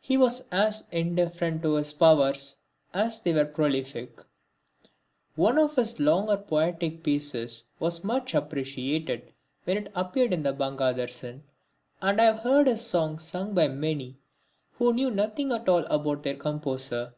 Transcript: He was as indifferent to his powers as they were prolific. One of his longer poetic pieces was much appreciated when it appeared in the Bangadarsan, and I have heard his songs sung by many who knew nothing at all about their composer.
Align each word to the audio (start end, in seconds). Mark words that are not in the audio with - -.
He 0.00 0.16
was 0.16 0.40
as 0.50 0.88
indifferent 0.90 1.62
to 1.62 1.74
his 1.74 1.92
powers 1.92 2.56
as 2.92 3.20
they 3.20 3.32
were 3.32 3.44
prolific. 3.44 4.18
One 5.36 5.56
of 5.56 5.76
his 5.76 6.00
longer 6.00 6.36
poetic 6.36 7.04
pieces 7.04 7.66
was 7.78 8.02
much 8.02 8.34
appreciated 8.34 9.32
when 9.62 9.76
it 9.76 9.92
appeared 9.94 10.32
in 10.32 10.42
the 10.42 10.52
Bangadarsan, 10.52 11.44
and 12.00 12.20
I 12.20 12.24
have 12.24 12.40
heard 12.40 12.66
his 12.66 12.84
songs 12.84 13.22
sung 13.22 13.54
by 13.54 13.68
many 13.68 14.18
who 14.78 14.92
knew 14.92 15.12
nothing 15.12 15.52
at 15.52 15.68
all 15.68 15.84
about 15.84 16.24
their 16.24 16.34
composer. 16.36 17.14